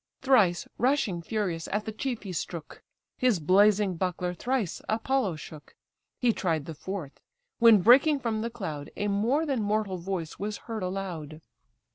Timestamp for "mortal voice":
9.61-10.39